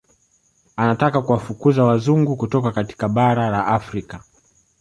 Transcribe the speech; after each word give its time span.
Anataka 0.75 1.21
kuwafukuza 1.21 1.83
Wazungu 1.83 2.35
kutoka 2.37 2.71
katika 2.71 3.09
bara 3.09 3.49
la 3.49 3.67
Afrika 3.67 4.23